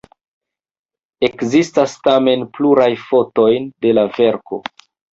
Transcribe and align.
Ekzistas 1.27 1.95
tamen 2.09 2.49
pluraj 2.57 2.91
fotoj 3.05 3.55
de 3.87 3.97
la 4.01 4.11
verko. 4.21 4.65